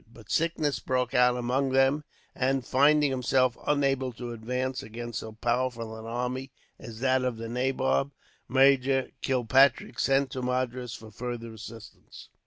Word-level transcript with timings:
But 0.11 0.31
sickness 0.31 0.79
broke 0.79 1.13
out 1.13 1.37
among 1.37 1.73
them 1.73 2.05
and, 2.33 2.65
finding 2.65 3.11
himself 3.11 3.55
unable 3.67 4.11
to 4.13 4.31
advance 4.31 4.81
against 4.81 5.19
so 5.19 5.33
powerful 5.33 5.95
an 5.95 6.05
army 6.07 6.51
as 6.79 7.01
that 7.01 7.23
of 7.23 7.37
the 7.37 7.47
nabob, 7.47 8.09
Major 8.49 9.11
Kilpatrick 9.21 9.99
sent 9.99 10.31
to 10.31 10.41
Madras 10.41 10.95
for 10.95 11.11
further 11.11 11.53
assistance. 11.53 12.29